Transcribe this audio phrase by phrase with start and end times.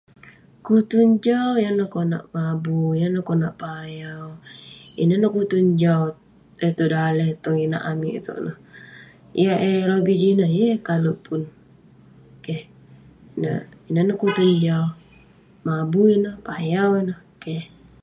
[0.65, 4.27] Kutun jau yan neh konak mabui yah neh konak payau
[5.01, 6.01] ineh ne kutun jau
[6.65, 8.57] eh tong daleh eh tong inak amik ituek neh
[9.43, 11.41] yah eh lobih jineh yeng eh kalek pun
[12.45, 12.63] keh
[13.91, 14.85] ineh neh kutun jau
[15.67, 17.63] mabui ineh payau ineh keh